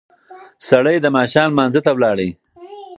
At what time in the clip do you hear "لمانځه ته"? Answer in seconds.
1.51-1.91